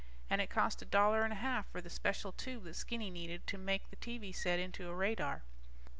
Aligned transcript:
And 0.31 0.41
it 0.41 0.49
cost 0.49 0.81
a 0.81 0.85
dollar 0.85 1.21
and 1.21 1.31
a 1.31 1.35
half 1.35 1.69
for 1.69 1.79
the 1.79 1.87
special 1.91 2.31
tube 2.31 2.63
that 2.63 2.73
Skinny 2.73 3.11
needed 3.11 3.45
to 3.45 3.57
make 3.59 3.87
the 3.91 3.97
TV 3.97 4.33
set 4.35 4.57
into 4.57 4.89
a 4.89 4.95
radar. 4.95 5.43